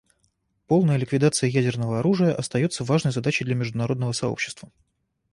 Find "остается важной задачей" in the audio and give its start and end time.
2.33-3.43